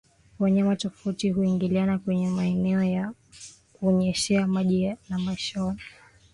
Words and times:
Wanyama 0.39 0.75
tofauti 0.75 1.29
huingiliana 1.29 1.99
kwenye 1.99 2.27
maeneo 2.29 2.83
ya 2.83 3.13
kunyweshea 3.73 4.47
maji 4.47 4.95
na 5.09 5.19
malishoni 5.19 5.81